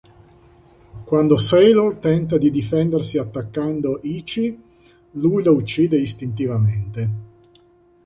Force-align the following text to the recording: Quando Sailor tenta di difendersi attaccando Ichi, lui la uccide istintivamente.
Quando 1.05 1.37
Sailor 1.37 1.97
tenta 1.97 2.39
di 2.39 2.49
difendersi 2.49 3.19
attaccando 3.19 3.99
Ichi, 4.01 4.59
lui 5.11 5.43
la 5.43 5.51
uccide 5.51 5.99
istintivamente. 5.99 7.09